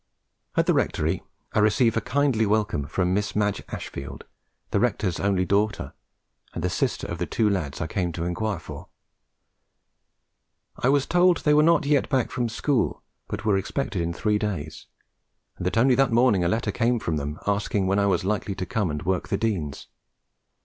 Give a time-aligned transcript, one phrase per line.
[0.55, 1.21] At the Rectory
[1.53, 4.23] I received a kindly welcome from Miss Madge Ashfield,
[4.71, 5.93] the rector's only daughter
[6.55, 8.87] and the sister of the two lads I came to enquire for;
[10.77, 14.01] and I was told that they were not yet back from school, but were expected
[14.01, 14.87] in three days,
[15.57, 18.55] and that only that morning a letter came from them asking when I was likely
[18.55, 19.85] to come and work the Denes.